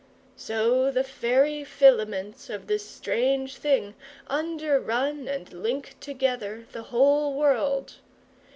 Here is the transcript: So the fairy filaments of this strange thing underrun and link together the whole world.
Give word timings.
So 0.35 0.89
the 0.89 1.03
fairy 1.03 1.63
filaments 1.63 2.49
of 2.49 2.65
this 2.65 2.83
strange 2.83 3.57
thing 3.57 3.93
underrun 4.31 5.27
and 5.27 5.53
link 5.53 5.95
together 5.99 6.65
the 6.71 6.81
whole 6.89 7.35
world. 7.35 7.97